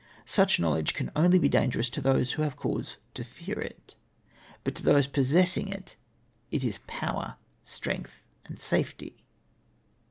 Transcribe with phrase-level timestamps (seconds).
[0.25, 3.93] Such knowledge can only be dangerous to those who have cause to fear it,
[4.63, 5.95] but to those possessing it
[6.49, 7.35] it is power,
[7.65, 9.23] strength, and safety.